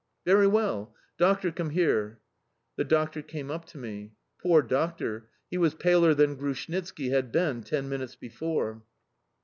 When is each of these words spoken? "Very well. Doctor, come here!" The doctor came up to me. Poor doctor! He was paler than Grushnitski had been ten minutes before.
"Very 0.25 0.47
well. 0.47 0.95
Doctor, 1.19 1.51
come 1.51 1.69
here!" 1.69 2.17
The 2.75 2.83
doctor 2.83 3.21
came 3.21 3.51
up 3.51 3.65
to 3.65 3.77
me. 3.77 4.13
Poor 4.41 4.63
doctor! 4.63 5.29
He 5.51 5.59
was 5.59 5.75
paler 5.75 6.15
than 6.15 6.37
Grushnitski 6.37 7.11
had 7.11 7.31
been 7.31 7.61
ten 7.61 7.87
minutes 7.87 8.15
before. 8.15 8.81